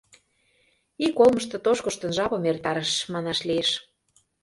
[1.05, 3.69] Ик олмышто тошкыштын, жапым эртарыш, манаш лиеш.